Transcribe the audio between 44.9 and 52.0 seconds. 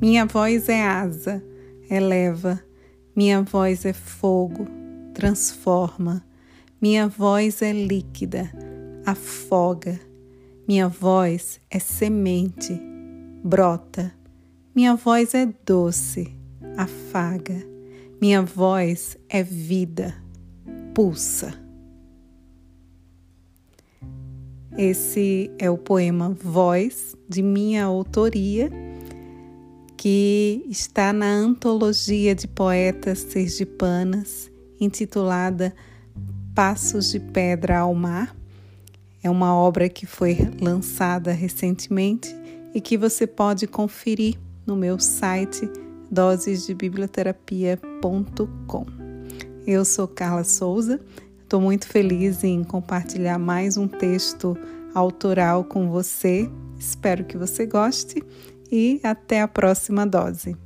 site dosesdebiblioterapia.com. Eu sou Carla Souza Estou muito